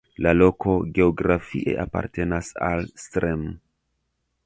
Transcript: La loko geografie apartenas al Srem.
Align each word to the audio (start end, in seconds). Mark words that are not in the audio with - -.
La 0.25 0.31
loko 0.37 0.73
geografie 0.99 1.77
apartenas 1.85 2.53
al 2.71 2.91
Srem. 3.07 3.49